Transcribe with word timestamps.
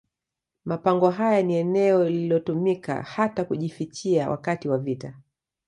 Mapango 0.65 1.09
haya 1.09 1.43
ni 1.43 1.55
eneo 1.55 2.09
lililotumika 2.09 3.01
hata 3.01 3.45
kujifichia 3.45 4.29
wakati 4.29 4.69
wa 4.69 4.77
vita 4.77 5.13